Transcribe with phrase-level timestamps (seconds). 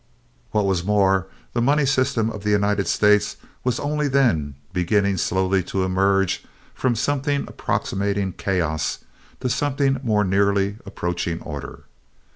[0.49, 5.61] What was more, the money system of the United States was only then beginning slowly
[5.65, 6.43] to emerge
[6.73, 9.05] from something approximating chaos
[9.41, 11.83] to something more nearly approaching order.